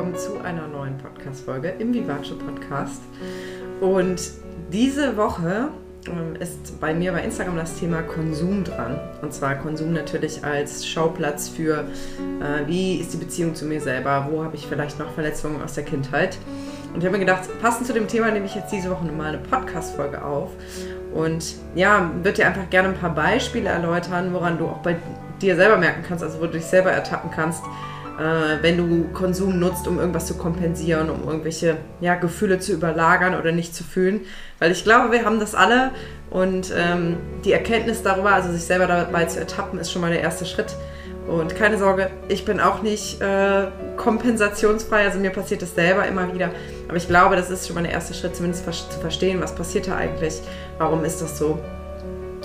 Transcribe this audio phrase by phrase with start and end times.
[0.00, 3.02] willkommen zu einer neuen Podcast-Folge im Vivace Podcast.
[3.82, 4.18] Und
[4.72, 5.68] diese Woche
[6.06, 8.98] ähm, ist bei mir bei Instagram das Thema Konsum dran.
[9.20, 11.80] Und zwar Konsum natürlich als Schauplatz für,
[12.40, 15.74] äh, wie ist die Beziehung zu mir selber, wo habe ich vielleicht noch Verletzungen aus
[15.74, 16.38] der Kindheit.
[16.94, 19.34] Und ich habe mir gedacht, passend zu dem Thema nehme ich jetzt diese Woche mal
[19.34, 20.48] eine Podcast-Folge auf.
[21.12, 24.96] Und ja, würde dir einfach gerne ein paar Beispiele erläutern, woran du auch bei
[25.42, 27.62] dir selber merken kannst, also wo du dich selber ertappen kannst,
[28.20, 33.34] äh, wenn du Konsum nutzt, um irgendwas zu kompensieren, um irgendwelche ja, Gefühle zu überlagern
[33.34, 34.20] oder nicht zu fühlen.
[34.58, 35.90] Weil ich glaube, wir haben das alle
[36.28, 40.20] und ähm, die Erkenntnis darüber, also sich selber dabei zu ertappen, ist schon mal der
[40.20, 40.76] erste Schritt.
[41.26, 46.34] Und keine Sorge, ich bin auch nicht äh, kompensationsfrei, also mir passiert das selber immer
[46.34, 46.50] wieder.
[46.88, 49.88] Aber ich glaube, das ist schon mal der erste Schritt, zumindest zu verstehen, was passiert
[49.88, 50.40] da eigentlich,
[50.78, 51.58] warum ist das so.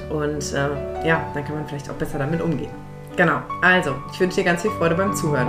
[0.10, 2.85] Und äh, ja, dann kann man vielleicht auch besser damit umgehen.
[3.18, 5.48] Genau, also ich wünsche dir ganz viel Freude beim Zuhören.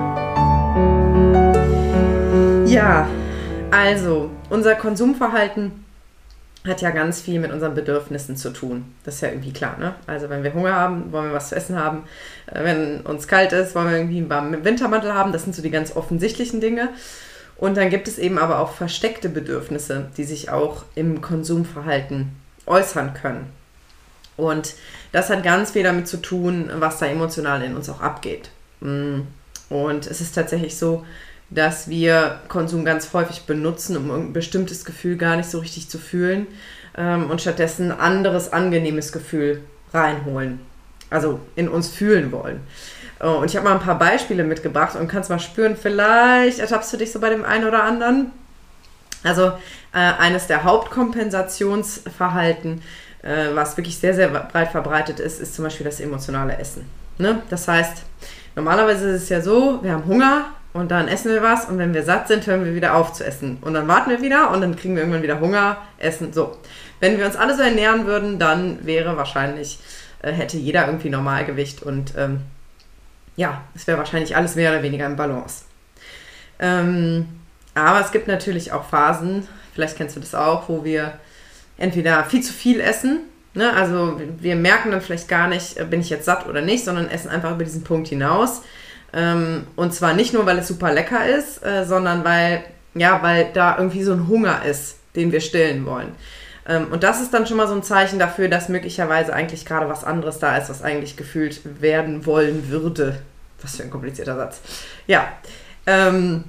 [2.67, 3.09] Ja,
[3.73, 5.85] also unser Konsumverhalten
[6.65, 8.95] hat ja ganz viel mit unseren Bedürfnissen zu tun.
[9.05, 9.95] Das ist ja irgendwie klar, ne?
[10.07, 12.05] Also wenn wir Hunger haben, wollen wir was zu essen haben.
[12.47, 15.33] Äh, wenn uns kalt ist, wollen wir irgendwie einen warmen Wintermantel haben.
[15.33, 16.91] Das sind so die ganz offensichtlichen Dinge.
[17.57, 22.31] Und dann gibt es eben aber auch versteckte Bedürfnisse, die sich auch im Konsumverhalten
[22.67, 23.47] äußern können.
[24.37, 24.75] Und
[25.13, 28.51] das hat ganz viel damit zu tun, was da emotional in uns auch abgeht.
[28.81, 29.21] Mm.
[29.69, 31.05] Und es ist tatsächlich so,
[31.51, 35.99] dass wir Konsum ganz häufig benutzen, um ein bestimmtes Gefühl gar nicht so richtig zu
[35.99, 36.49] fühlen
[36.97, 40.59] ähm, und stattdessen ein anderes angenehmes Gefühl reinholen.
[41.09, 42.61] Also in uns fühlen wollen.
[43.21, 46.93] Oh, und ich habe mal ein paar Beispiele mitgebracht und kannst mal spüren, vielleicht ertappst
[46.93, 48.33] du dich so bei dem einen oder anderen.
[49.23, 49.53] Also
[49.93, 52.83] äh, eines der Hauptkompensationsverhalten
[53.27, 56.89] äh, was wirklich sehr, sehr breit verbreitet ist, ist zum Beispiel das emotionale Essen.
[57.19, 57.43] Ne?
[57.51, 58.03] Das heißt,
[58.55, 61.93] normalerweise ist es ja so, wir haben Hunger und dann essen wir was und wenn
[61.93, 63.59] wir satt sind, hören wir wieder auf zu essen.
[63.63, 66.57] Und dann warten wir wieder und dann kriegen wir irgendwann wieder Hunger, essen, so.
[67.01, 69.81] Wenn wir uns alle so ernähren würden, dann wäre wahrscheinlich,
[70.23, 72.41] äh, hätte jeder irgendwie Normalgewicht und ähm,
[73.37, 75.65] ja, es wäre wahrscheinlich alles mehr oder weniger im Balance.
[76.59, 77.27] Ähm,
[77.75, 81.19] aber es gibt natürlich auch Phasen, vielleicht kennst du das auch, wo wir
[81.79, 83.21] entweder viel zu viel essen,
[83.55, 83.73] ne?
[83.73, 87.09] also wir merken dann vielleicht gar nicht, äh, bin ich jetzt satt oder nicht, sondern
[87.09, 88.63] essen einfach über diesen Punkt hinaus.
[89.13, 92.65] Ähm, und zwar nicht nur, weil es super lecker ist, äh, sondern weil,
[92.95, 96.13] ja, weil da irgendwie so ein Hunger ist, den wir stillen wollen.
[96.69, 99.89] Ähm, und das ist dann schon mal so ein Zeichen dafür, dass möglicherweise eigentlich gerade
[99.89, 103.21] was anderes da ist, was eigentlich gefühlt werden wollen würde.
[103.63, 104.61] Was für ein komplizierter Satz.
[105.07, 105.29] Ja.
[105.87, 106.45] Ähm,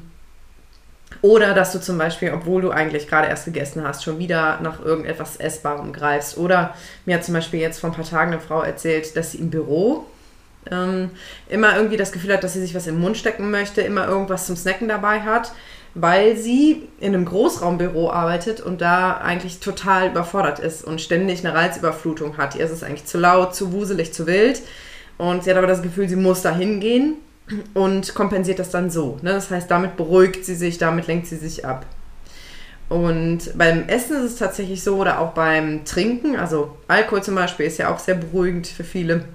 [1.22, 4.84] oder dass du zum Beispiel, obwohl du eigentlich gerade erst gegessen hast, schon wieder nach
[4.84, 6.38] irgendetwas Essbarem greifst.
[6.38, 9.40] Oder mir hat zum Beispiel jetzt vor ein paar Tagen eine Frau erzählt, dass sie
[9.40, 10.06] im Büro
[10.72, 11.12] ähm,
[11.50, 14.46] immer irgendwie das Gefühl hat, dass sie sich was im Mund stecken möchte, immer irgendwas
[14.46, 15.54] zum Snacken dabei hat,
[15.96, 21.56] weil sie in einem Großraumbüro arbeitet und da eigentlich total überfordert ist und ständig eine
[21.56, 22.56] Reizüberflutung hat.
[22.56, 24.62] Ihr ist es eigentlich zu laut, zu wuselig, zu wild.
[25.18, 27.16] Und sie hat aber das Gefühl, sie muss da hingehen
[27.74, 29.18] und kompensiert das dann so.
[29.22, 29.32] Ne?
[29.32, 31.86] Das heißt, damit beruhigt sie sich, damit lenkt sie sich ab.
[32.90, 37.66] Und beim Essen ist es tatsächlich so, oder auch beim Trinken, also Alkohol zum Beispiel
[37.66, 39.26] ist ja auch sehr beruhigend für viele.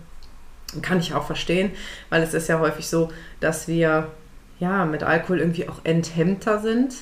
[0.80, 1.70] Kann ich auch verstehen,
[2.08, 4.08] weil es ist ja häufig so, dass wir
[4.58, 6.94] ja mit Alkohol irgendwie auch enthemmter sind.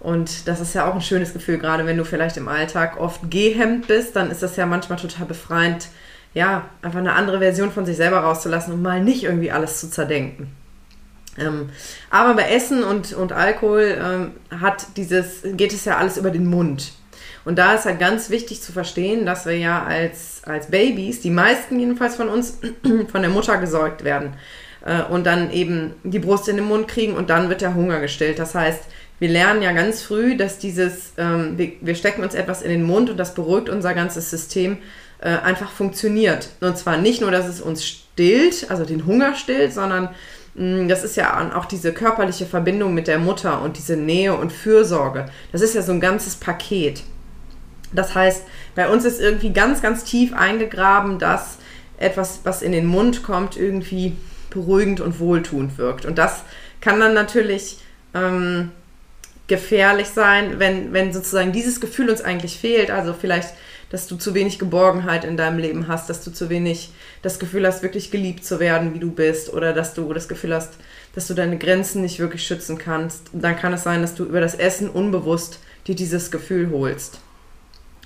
[0.00, 3.30] Und das ist ja auch ein schönes Gefühl, gerade wenn du vielleicht im Alltag oft
[3.30, 5.88] gehemmt bist, dann ist das ja manchmal total befreiend,
[6.36, 9.88] ja, einfach eine andere Version von sich selber rauszulassen und mal nicht irgendwie alles zu
[9.88, 10.54] zerdenken.
[11.38, 11.70] Ähm,
[12.10, 16.44] aber bei Essen und, und Alkohol ähm, hat dieses, geht es ja alles über den
[16.44, 16.92] Mund.
[17.46, 21.30] Und da ist halt ganz wichtig zu verstehen, dass wir ja als, als Babys, die
[21.30, 22.58] meisten jedenfalls von uns,
[23.10, 24.34] von der Mutter gesäugt werden
[24.84, 28.00] äh, und dann eben die Brust in den Mund kriegen und dann wird der Hunger
[28.00, 28.38] gestillt.
[28.38, 28.84] Das heißt,
[29.18, 32.82] wir lernen ja ganz früh, dass dieses, ähm, wir, wir stecken uns etwas in den
[32.82, 34.78] Mund und das beruhigt unser ganzes System
[35.20, 36.50] äh, einfach funktioniert.
[36.60, 40.10] Und zwar nicht nur, dass es uns stillt, also den Hunger stillt, sondern
[40.54, 44.34] mh, mm, das ist ja auch diese körperliche Verbindung mit der Mutter und diese Nähe
[44.34, 45.26] und Fürsorge.
[45.52, 47.02] Das ist ja so ein ganzes Paket.
[47.92, 48.42] Das heißt,
[48.74, 51.56] bei uns ist irgendwie ganz, ganz tief eingegraben, dass
[51.98, 54.16] etwas, was in den Mund kommt, irgendwie
[54.50, 56.04] beruhigend und wohltuend wirkt.
[56.04, 56.42] Und das
[56.80, 57.78] kann dann natürlich
[58.14, 58.70] ähm,
[59.46, 62.90] gefährlich sein, wenn, wenn sozusagen dieses Gefühl uns eigentlich fehlt.
[62.90, 63.54] Also vielleicht
[63.90, 66.90] dass du zu wenig Geborgenheit in deinem Leben hast, dass du zu wenig
[67.22, 70.54] das Gefühl hast, wirklich geliebt zu werden, wie du bist, oder dass du das Gefühl
[70.54, 70.74] hast,
[71.14, 74.40] dass du deine Grenzen nicht wirklich schützen kannst, dann kann es sein, dass du über
[74.40, 77.20] das Essen unbewusst dir dieses Gefühl holst.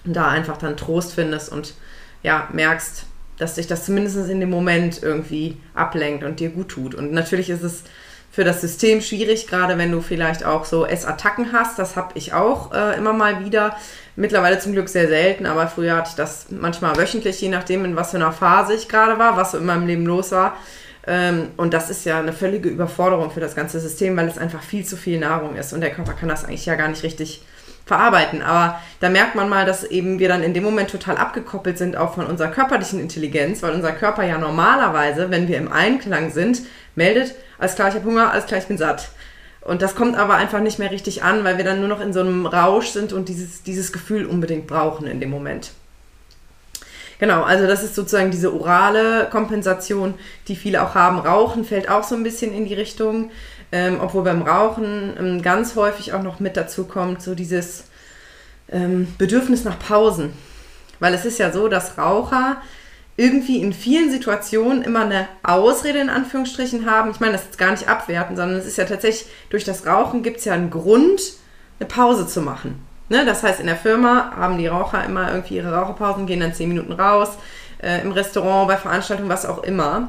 [0.05, 1.75] Und da einfach dann Trost findest und
[2.23, 3.05] ja, merkst,
[3.39, 6.95] dass dich das zumindest in dem Moment irgendwie ablenkt und dir gut tut.
[6.95, 7.85] Und natürlich ist es
[8.31, 11.79] für das System schwierig, gerade wenn du vielleicht auch so Essattacken hast.
[11.79, 13.77] Das habe ich auch äh, immer mal wieder.
[14.17, 17.97] Mittlerweile zum Glück sehr selten, aber früher hatte ich das manchmal wöchentlich, je nachdem, in
[17.97, 20.57] was für einer Phase ich gerade war, was so in meinem Leben los war.
[21.07, 24.63] Ähm, und das ist ja eine völlige Überforderung für das ganze System, weil es einfach
[24.63, 27.43] viel zu viel Nahrung ist und der Körper kann das eigentlich ja gar nicht richtig
[27.87, 28.43] verarbeiten.
[28.43, 31.97] Aber da merkt man mal, dass eben wir dann in dem Moment total abgekoppelt sind
[31.97, 36.63] auch von unserer körperlichen Intelligenz, weil unser Körper ja normalerweise, wenn wir im Einklang sind,
[36.95, 39.11] meldet, alles klar, ich habe Hunger, alles klar, ich bin satt.
[39.61, 42.13] Und das kommt aber einfach nicht mehr richtig an, weil wir dann nur noch in
[42.13, 45.73] so einem Rausch sind und dieses, dieses Gefühl unbedingt brauchen in dem Moment.
[47.19, 50.15] Genau, also das ist sozusagen diese orale Kompensation,
[50.49, 51.19] die viele auch haben.
[51.19, 53.31] Rauchen fällt auch so ein bisschen in die Richtung,
[53.73, 57.85] ähm, obwohl beim Rauchen ähm, ganz häufig auch noch mit dazu kommt, so dieses
[58.71, 60.33] ähm, Bedürfnis nach Pausen.
[60.99, 62.63] Weil es ist ja so, dass Raucher
[63.21, 67.11] irgendwie in vielen Situationen immer eine Ausrede in Anführungsstrichen haben.
[67.11, 70.23] Ich meine, das ist gar nicht abwerten, sondern es ist ja tatsächlich, durch das Rauchen
[70.23, 71.21] gibt es ja einen Grund,
[71.79, 72.81] eine Pause zu machen.
[73.11, 73.27] Ne?
[73.27, 76.71] Das heißt, in der Firma haben die Raucher immer irgendwie ihre Raucherpausen, gehen dann zehn
[76.71, 77.37] Minuten raus,
[77.83, 80.09] äh, im Restaurant, bei Veranstaltungen, was auch immer.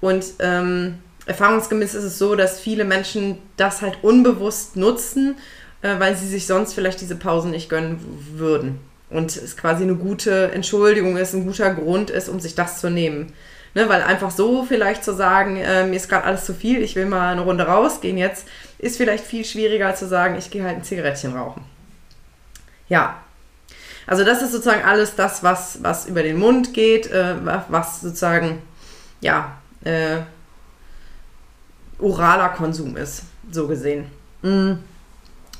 [0.00, 5.34] Und ähm, erfahrungsgemäß ist es so, dass viele Menschen das halt unbewusst nutzen,
[5.82, 7.98] äh, weil sie sich sonst vielleicht diese Pausen nicht gönnen
[8.36, 8.78] würden
[9.12, 12.90] und es quasi eine gute Entschuldigung ist, ein guter Grund ist, um sich das zu
[12.90, 13.32] nehmen.
[13.74, 16.94] Ne, weil einfach so vielleicht zu sagen, äh, mir ist gerade alles zu viel, ich
[16.94, 18.46] will mal eine Runde rausgehen jetzt,
[18.78, 21.64] ist vielleicht viel schwieriger zu sagen, ich gehe halt ein Zigarettchen rauchen.
[22.90, 23.22] Ja,
[24.06, 27.34] also das ist sozusagen alles das, was, was über den Mund geht, äh,
[27.68, 28.60] was sozusagen,
[29.20, 30.18] ja, äh,
[31.98, 34.10] oraler Konsum ist, so gesehen.
[34.42, 34.80] Mhm.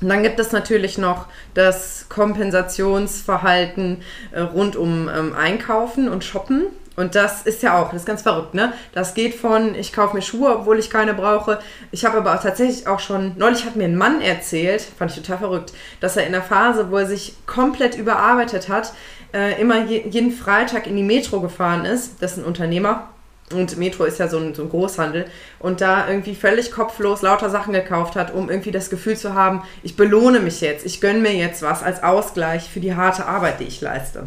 [0.03, 4.01] Und dann gibt es natürlich noch das Kompensationsverhalten
[4.31, 6.65] äh, rund um ähm, Einkaufen und Shoppen.
[6.97, 8.73] Und das ist ja auch, das ist ganz verrückt, ne?
[8.91, 11.59] Das geht von, ich kaufe mir Schuhe, obwohl ich keine brauche.
[11.91, 15.17] Ich habe aber auch tatsächlich auch schon, neulich hat mir ein Mann erzählt, fand ich
[15.17, 18.93] total verrückt, dass er in der Phase, wo er sich komplett überarbeitet hat,
[19.33, 22.21] äh, immer je, jeden Freitag in die Metro gefahren ist.
[22.21, 23.07] Das ist ein Unternehmer
[23.51, 25.25] und Metro ist ja so ein, so ein Großhandel.
[25.59, 29.63] Und da irgendwie völlig kopflos lauter Sachen gekauft hat, um irgendwie das Gefühl zu haben,
[29.83, 33.59] ich belohne mich jetzt, ich gönne mir jetzt was als Ausgleich für die harte Arbeit,
[33.59, 34.25] die ich leiste.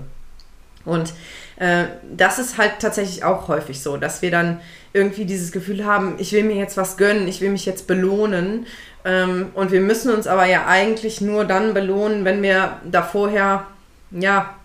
[0.85, 1.13] Und
[1.57, 1.85] äh,
[2.17, 4.61] das ist halt tatsächlich auch häufig so, dass wir dann
[4.93, 8.67] irgendwie dieses Gefühl haben, ich will mir jetzt was gönnen, ich will mich jetzt belohnen.
[9.05, 13.67] Ähm, und wir müssen uns aber ja eigentlich nur dann belohnen, wenn wir da vorher,
[14.11, 14.56] ja,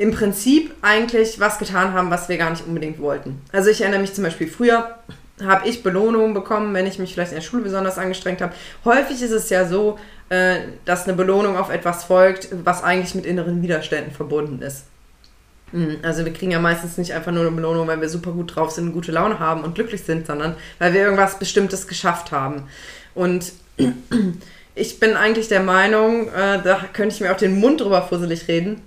[0.00, 3.42] im Prinzip eigentlich was getan haben, was wir gar nicht unbedingt wollten.
[3.52, 4.96] Also ich erinnere mich zum Beispiel früher,
[5.44, 8.54] habe ich Belohnungen bekommen, wenn ich mich vielleicht in der Schule besonders angestrengt habe.
[8.86, 9.98] Häufig ist es ja so,
[10.30, 14.84] äh, dass eine Belohnung auf etwas folgt, was eigentlich mit inneren Widerständen verbunden ist.
[15.72, 18.56] Hm, also wir kriegen ja meistens nicht einfach nur eine Belohnung, weil wir super gut
[18.56, 22.62] drauf sind, gute Laune haben und glücklich sind, sondern weil wir irgendwas Bestimmtes geschafft haben.
[23.14, 23.52] Und
[24.74, 28.48] ich bin eigentlich der Meinung, äh, da könnte ich mir auch den Mund drüber fusselig
[28.48, 28.80] reden,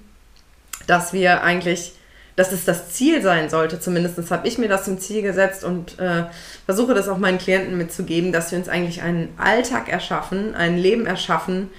[0.88, 1.94] dass wir eigentlich,
[2.36, 6.00] dass es das Ziel sein sollte, zumindest habe ich mir das zum Ziel gesetzt und
[6.00, 6.24] äh,
[6.66, 11.06] versuche das auch meinen Klienten mitzugeben, dass wir uns eigentlich einen Alltag erschaffen, ein Leben
[11.06, 11.70] erschaffen,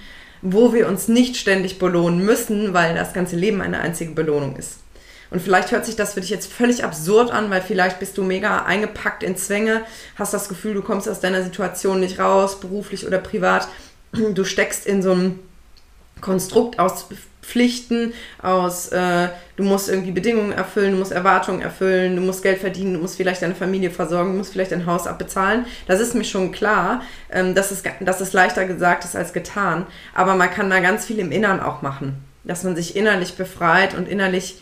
[0.41, 4.79] wo wir uns nicht ständig belohnen müssen, weil das ganze Leben eine einzige Belohnung ist.
[5.31, 8.23] Und vielleicht hört sich das für dich jetzt völlig absurd an, weil vielleicht bist du
[8.23, 9.81] mega eingepackt in Zwänge,
[10.15, 13.67] hast das Gefühl, du kommst aus deiner Situation nicht raus, beruflich oder privat.
[14.33, 15.39] Du steckst in so einem
[16.25, 17.05] Konstrukt aus
[17.43, 22.57] Pflichten, aus äh, du musst irgendwie Bedingungen erfüllen, du musst Erwartungen erfüllen, du musst Geld
[22.57, 25.65] verdienen, du musst vielleicht deine Familie versorgen, du musst vielleicht dein Haus abbezahlen.
[25.85, 29.85] Das ist mir schon klar, ähm, dass, es, dass es leichter gesagt ist als getan.
[30.15, 32.17] Aber man kann da ganz viel im Innern auch machen.
[32.43, 34.59] Dass man sich innerlich befreit und innerlich,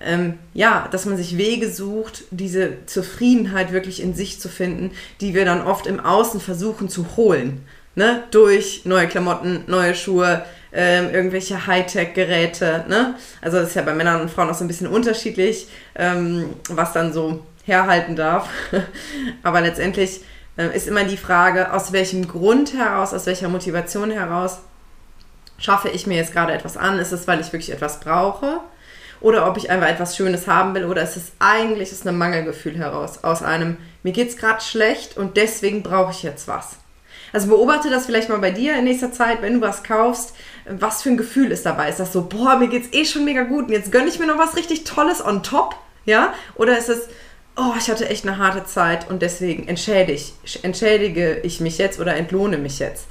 [0.00, 5.34] ähm, ja, dass man sich Wege sucht, diese Zufriedenheit wirklich in sich zu finden, die
[5.34, 7.66] wir dann oft im Außen versuchen zu holen.
[7.96, 8.22] Ne?
[8.30, 12.84] Durch neue Klamotten, neue Schuhe, ähm, irgendwelche Hightech-Geräte.
[12.88, 13.14] Ne?
[13.40, 16.92] Also das ist ja bei Männern und Frauen auch so ein bisschen unterschiedlich, ähm, was
[16.92, 18.48] dann so herhalten darf.
[19.42, 20.20] Aber letztendlich
[20.56, 24.58] äh, ist immer die Frage, aus welchem Grund heraus, aus welcher Motivation heraus
[25.58, 26.98] schaffe ich mir jetzt gerade etwas an?
[26.98, 28.60] Ist es, weil ich wirklich etwas brauche?
[29.20, 30.84] Oder ob ich einfach etwas Schönes haben will?
[30.84, 33.22] Oder ist es eigentlich aus einem Mangelgefühl heraus?
[33.22, 36.76] Aus einem, mir geht es gerade schlecht und deswegen brauche ich jetzt was.
[37.32, 40.34] Also beobachte das vielleicht mal bei dir in nächster Zeit, wenn du was kaufst,
[40.68, 41.88] was für ein Gefühl ist dabei?
[41.88, 44.26] Ist das so, boah, mir geht's eh schon mega gut und jetzt gönne ich mir
[44.26, 45.76] noch was richtig Tolles on top?
[46.04, 46.34] Ja?
[46.54, 47.08] Oder ist es,
[47.56, 50.22] oh, ich hatte echt eine harte Zeit und deswegen entschädige,
[50.62, 53.06] entschädige ich mich jetzt oder entlohne mich jetzt?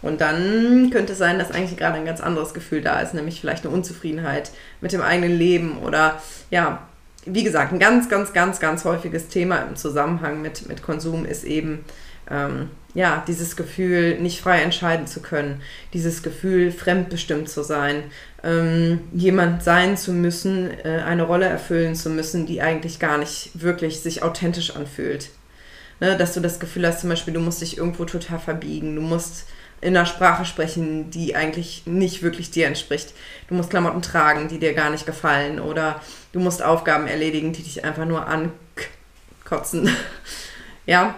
[0.00, 3.40] Und dann könnte es sein, dass eigentlich gerade ein ganz anderes Gefühl da ist, nämlich
[3.40, 6.86] vielleicht eine Unzufriedenheit mit dem eigenen Leben oder ja,
[7.26, 11.44] wie gesagt, ein ganz, ganz, ganz, ganz häufiges Thema im Zusammenhang mit, mit Konsum ist
[11.44, 11.84] eben,
[12.30, 15.60] ähm, ja, dieses Gefühl, nicht frei entscheiden zu können,
[15.92, 18.04] dieses Gefühl, fremdbestimmt zu sein,
[18.42, 23.50] ähm, jemand sein zu müssen, äh, eine Rolle erfüllen zu müssen, die eigentlich gar nicht
[23.54, 25.30] wirklich sich authentisch anfühlt.
[26.00, 29.02] Ne, dass du das Gefühl hast, zum Beispiel, du musst dich irgendwo total verbiegen, du
[29.02, 29.46] musst
[29.80, 33.14] in einer Sprache sprechen, die eigentlich nicht wirklich dir entspricht.
[33.48, 36.00] Du musst Klamotten tragen, die dir gar nicht gefallen oder
[36.32, 39.88] du musst Aufgaben erledigen, die dich einfach nur ankotzen.
[40.86, 41.14] ja.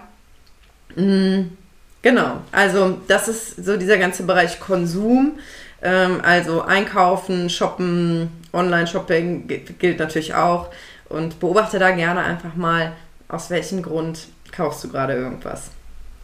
[0.97, 1.57] Mhm.
[2.03, 5.39] Genau, also das ist so dieser ganze Bereich Konsum,
[5.83, 9.47] ähm, also Einkaufen, Shoppen, Online-Shopping
[9.79, 10.71] gilt natürlich auch
[11.11, 12.93] und beobachte da gerne einfach mal,
[13.29, 15.71] aus welchem Grund kaufst du gerade irgendwas.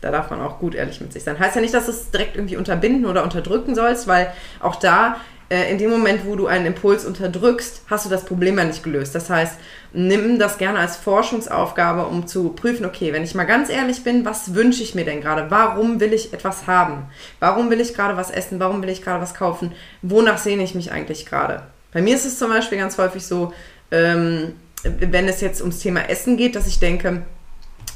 [0.01, 1.39] Da darf man auch gut ehrlich mit sich sein.
[1.39, 5.17] Heißt ja nicht, dass du es direkt irgendwie unterbinden oder unterdrücken sollst, weil auch da
[5.49, 9.15] in dem Moment, wo du einen Impuls unterdrückst, hast du das Problem ja nicht gelöst.
[9.15, 9.55] Das heißt,
[9.93, 14.25] nimm das gerne als Forschungsaufgabe, um zu prüfen, okay, wenn ich mal ganz ehrlich bin,
[14.25, 15.50] was wünsche ich mir denn gerade?
[15.50, 17.05] Warum will ich etwas haben?
[17.38, 18.59] Warum will ich gerade was essen?
[18.59, 19.73] Warum will ich gerade was kaufen?
[20.03, 21.62] Wonach sehne ich mich eigentlich gerade?
[21.93, 23.53] Bei mir ist es zum Beispiel ganz häufig so,
[23.93, 27.23] ähm, wenn es jetzt ums Thema Essen geht, dass ich denke,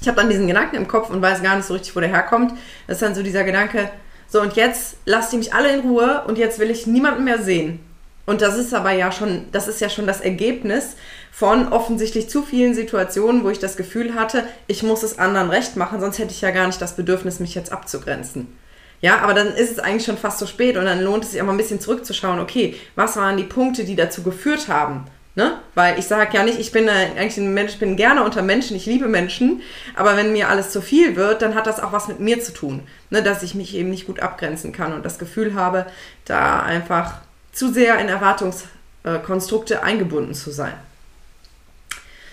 [0.00, 2.08] ich habe dann diesen Gedanken im Kopf und weiß gar nicht so richtig, wo der
[2.08, 2.52] herkommt.
[2.86, 3.90] Das ist dann so dieser Gedanke,
[4.30, 7.42] so, und jetzt lasst ihr mich alle in Ruhe und jetzt will ich niemanden mehr
[7.42, 7.80] sehen.
[8.26, 10.94] Und das ist aber ja schon, das ist ja schon das Ergebnis
[11.32, 15.76] von offensichtlich zu vielen Situationen, wo ich das Gefühl hatte, ich muss es anderen recht
[15.76, 18.56] machen, sonst hätte ich ja gar nicht das Bedürfnis, mich jetzt abzugrenzen.
[19.00, 21.40] Ja, aber dann ist es eigentlich schon fast zu spät und dann lohnt es sich
[21.40, 25.06] auch mal ein bisschen zurückzuschauen, okay, was waren die Punkte, die dazu geführt haben?
[25.36, 25.58] Ne?
[25.76, 28.76] Weil ich sage ja nicht, ich bin eigentlich ein Mensch, ich bin gerne unter Menschen,
[28.76, 29.62] ich liebe Menschen,
[29.94, 32.52] aber wenn mir alles zu viel wird, dann hat das auch was mit mir zu
[32.52, 33.22] tun, ne?
[33.22, 35.86] dass ich mich eben nicht gut abgrenzen kann und das Gefühl habe,
[36.24, 37.20] da einfach
[37.52, 40.74] zu sehr in Erwartungskonstrukte eingebunden zu sein.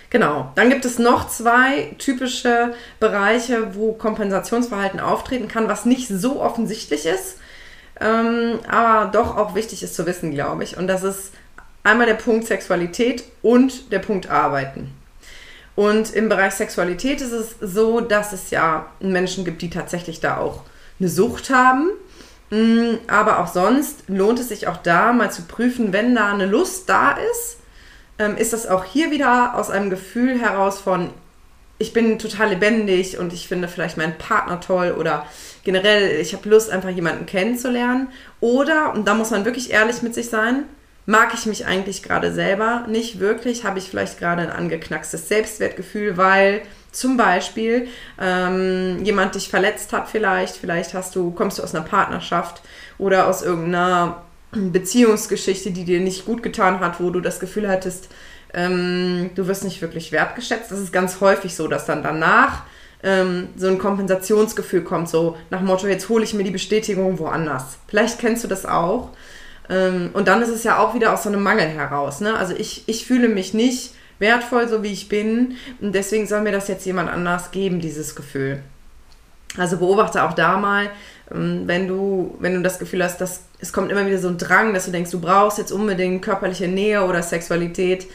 [0.10, 6.42] Genau, dann gibt es noch zwei typische Bereiche, wo Kompensationsverhalten auftreten kann, was nicht so
[6.42, 7.38] offensichtlich ist,
[8.00, 10.78] ähm, aber doch auch wichtig ist zu wissen, glaube ich.
[10.78, 11.34] Und das ist
[11.88, 14.92] Einmal der Punkt Sexualität und der Punkt Arbeiten.
[15.74, 20.36] Und im Bereich Sexualität ist es so, dass es ja Menschen gibt, die tatsächlich da
[20.36, 20.64] auch
[21.00, 21.92] eine Sucht haben.
[22.50, 26.46] Mm, aber auch sonst lohnt es sich auch da mal zu prüfen, wenn da eine
[26.46, 27.60] Lust da ist,
[28.20, 31.12] ähm, ist das auch hier wieder aus einem Gefühl heraus von,
[31.78, 35.26] ich bin total lebendig und ich finde vielleicht meinen Partner toll oder
[35.64, 38.10] generell, ich habe Lust, einfach jemanden kennenzulernen.
[38.42, 40.66] Oder, und da muss man wirklich ehrlich mit sich sein,
[41.08, 46.18] mag ich mich eigentlich gerade selber nicht wirklich, habe ich vielleicht gerade ein angeknackstes Selbstwertgefühl,
[46.18, 46.62] weil
[46.92, 47.88] zum Beispiel
[48.20, 52.62] ähm, jemand dich verletzt hat vielleicht, vielleicht hast du, kommst du aus einer Partnerschaft
[52.98, 58.10] oder aus irgendeiner Beziehungsgeschichte, die dir nicht gut getan hat, wo du das Gefühl hattest,
[58.54, 60.72] ähm, du wirst nicht wirklich wertgeschätzt.
[60.72, 62.64] Das ist ganz häufig so, dass dann danach
[63.02, 67.78] ähm, so ein Kompensationsgefühl kommt, so nach Motto, jetzt hole ich mir die Bestätigung woanders.
[67.88, 69.12] Vielleicht kennst du das auch.
[69.70, 72.22] Ähm, und dann ist es ja auch wieder aus so einem Mangel heraus.
[72.22, 72.36] Ne?
[72.36, 75.56] Also ich, ich fühle mich nicht wertvoll, so wie ich bin.
[75.82, 78.62] Und deswegen soll mir das jetzt jemand anders geben, dieses Gefühl.
[79.58, 80.90] Also beobachte auch da mal,
[81.32, 84.38] ähm, wenn du, wenn du das Gefühl hast, dass es kommt immer wieder so ein
[84.38, 88.08] Drang, dass du denkst, du brauchst jetzt unbedingt körperliche Nähe oder Sexualität.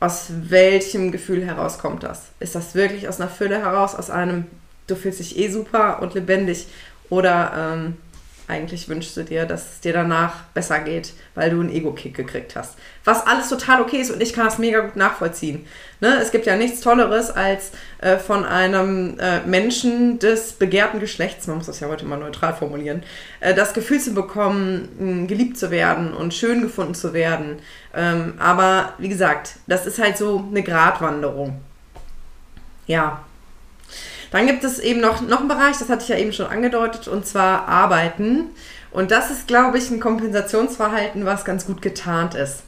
[0.00, 2.26] Aus welchem Gefühl heraus kommt das?
[2.38, 4.46] Ist das wirklich aus einer Fülle heraus, aus einem,
[4.86, 6.66] du fühlst dich eh super und lebendig?
[7.10, 7.96] Oder ähm,
[8.48, 12.56] eigentlich wünschst du dir, dass es dir danach besser geht, weil du einen Ego-Kick gekriegt
[12.56, 12.76] hast.
[13.04, 15.66] Was alles total okay ist und ich kann das mega gut nachvollziehen.
[16.00, 16.16] Ne?
[16.20, 21.58] Es gibt ja nichts Tolleres, als äh, von einem äh, Menschen des begehrten Geschlechts, man
[21.58, 23.02] muss das ja heute mal neutral formulieren,
[23.40, 27.58] äh, das Gefühl zu bekommen, geliebt zu werden und schön gefunden zu werden.
[27.94, 31.60] Ähm, aber wie gesagt, das ist halt so eine Gratwanderung.
[32.86, 33.24] Ja,
[34.30, 37.08] dann gibt es eben noch, noch einen Bereich, das hatte ich ja eben schon angedeutet,
[37.08, 38.46] und zwar Arbeiten.
[38.90, 42.62] Und das ist, glaube ich, ein Kompensationsverhalten, was ganz gut getarnt ist.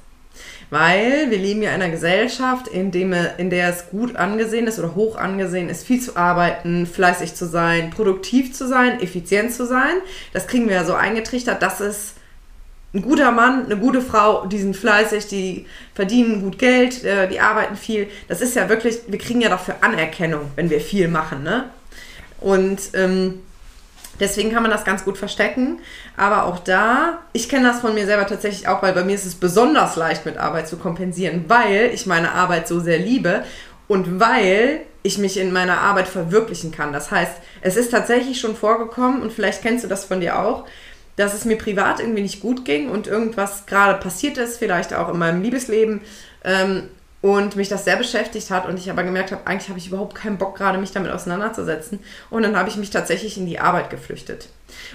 [0.71, 4.79] Weil wir leben ja in einer Gesellschaft, in, dem, in der es gut angesehen ist
[4.79, 9.67] oder hoch angesehen ist, viel zu arbeiten, fleißig zu sein, produktiv zu sein, effizient zu
[9.67, 9.95] sein.
[10.33, 12.14] Das kriegen wir ja so eingetrichtert, dass es
[12.92, 17.40] ein guter Mann, eine gute Frau, die sind fleißig, die verdienen gut Geld, äh, die
[17.40, 18.09] arbeiten viel.
[18.28, 21.70] Das ist ja wirklich, wir kriegen ja dafür Anerkennung, wenn wir viel machen, ne?
[22.40, 23.42] Und ähm,
[24.18, 25.78] deswegen kann man das ganz gut verstecken.
[26.16, 29.26] Aber auch da, ich kenne das von mir selber tatsächlich auch, weil bei mir ist
[29.26, 33.44] es besonders leicht mit Arbeit zu kompensieren, weil ich meine Arbeit so sehr liebe
[33.87, 36.92] und weil ich mich in meiner Arbeit verwirklichen kann.
[36.92, 37.32] Das heißt,
[37.62, 40.66] es ist tatsächlich schon vorgekommen und vielleicht kennst du das von dir auch,
[41.17, 45.09] dass es mir privat irgendwie nicht gut ging und irgendwas gerade passiert ist, vielleicht auch
[45.09, 46.00] in meinem Liebesleben.
[46.45, 46.88] Ähm,
[47.23, 50.14] und mich das sehr beschäftigt hat und ich aber gemerkt habe, eigentlich habe ich überhaupt
[50.14, 51.99] keinen Bock gerade, mich damit auseinanderzusetzen.
[52.31, 54.49] Und dann habe ich mich tatsächlich in die Arbeit geflüchtet.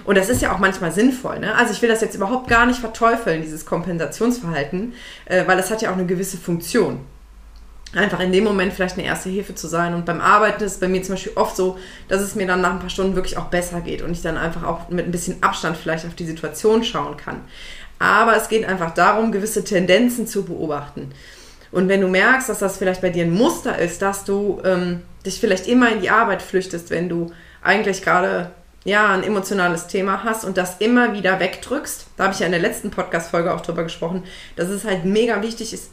[0.04, 1.38] Und das ist ja auch manchmal sinnvoll.
[1.38, 1.54] Ne?
[1.54, 4.94] Also ich will das jetzt überhaupt gar nicht verteufeln, dieses Kompensationsverhalten,
[5.26, 7.00] äh, weil das hat ja auch eine gewisse Funktion.
[7.94, 9.94] Einfach in dem Moment vielleicht eine erste Hilfe zu sein.
[9.94, 11.78] Und beim Arbeiten ist es bei mir zum Beispiel oft so,
[12.08, 14.36] dass es mir dann nach ein paar Stunden wirklich auch besser geht und ich dann
[14.36, 17.42] einfach auch mit ein bisschen Abstand vielleicht auf die Situation schauen kann.
[17.98, 21.12] Aber es geht einfach darum, gewisse Tendenzen zu beobachten.
[21.72, 25.02] Und wenn du merkst, dass das vielleicht bei dir ein Muster ist, dass du ähm,
[25.24, 28.50] dich vielleicht immer in die Arbeit flüchtest, wenn du eigentlich gerade
[28.84, 32.52] ja, ein emotionales Thema hast und das immer wieder wegdrückst, da habe ich ja in
[32.52, 34.22] der letzten Podcast-Folge auch drüber gesprochen,
[34.54, 35.90] dass es halt mega wichtig ist,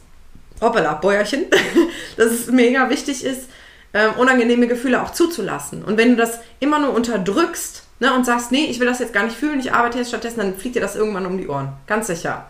[0.60, 1.46] hoppala, Bäuerchen,
[2.16, 3.48] dass es mega wichtig ist,
[3.92, 5.84] ähm, unangenehme Gefühle auch zuzulassen.
[5.84, 9.12] Und wenn du das immer nur unterdrückst ne, und sagst, nee, ich will das jetzt
[9.12, 11.72] gar nicht fühlen, ich arbeite jetzt stattdessen, dann fliegt dir das irgendwann um die Ohren.
[11.86, 12.46] Ganz sicher.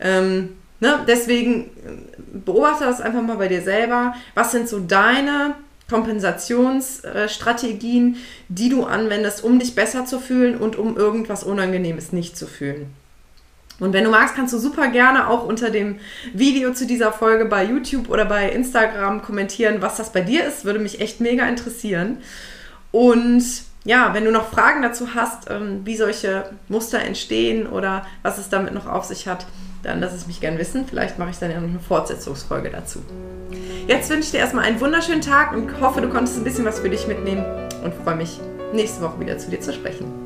[0.00, 0.98] Ähm, Ne?
[1.06, 1.68] Deswegen äh,
[2.44, 4.16] beobachte das einfach mal bei dir selber.
[4.34, 5.54] Was sind so deine
[5.88, 8.16] Kompensationsstrategien,
[8.48, 12.92] die du anwendest, um dich besser zu fühlen und um irgendwas Unangenehmes nicht zu fühlen?
[13.82, 15.98] Und wenn du magst, kannst du super gerne auch unter dem
[16.32, 20.64] Video zu dieser Folge bei YouTube oder bei Instagram kommentieren, was das bei dir ist.
[20.64, 22.18] Würde mich echt mega interessieren.
[22.92, 23.42] Und
[23.84, 28.48] ja, wenn du noch Fragen dazu hast, ähm, wie solche Muster entstehen oder was es
[28.48, 29.46] damit noch auf sich hat,
[29.82, 30.86] dann lass es mich gern wissen.
[30.86, 33.00] Vielleicht mache ich dann ja noch eine Fortsetzungsfolge dazu.
[33.88, 36.78] Jetzt wünsche ich dir erstmal einen wunderschönen Tag und hoffe, du konntest ein bisschen was
[36.78, 37.44] für dich mitnehmen
[37.82, 38.38] und freue mich,
[38.72, 40.22] nächste Woche wieder zu dir zu sprechen.